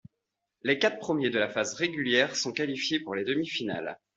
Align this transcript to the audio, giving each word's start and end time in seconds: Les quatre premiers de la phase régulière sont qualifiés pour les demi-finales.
Les 0.63 0.79
quatre 0.79 0.97
premiers 0.97 1.29
de 1.29 1.37
la 1.37 1.47
phase 1.47 1.75
régulière 1.75 2.35
sont 2.35 2.53
qualifiés 2.53 2.99
pour 2.99 3.13
les 3.13 3.23
demi-finales. 3.23 3.99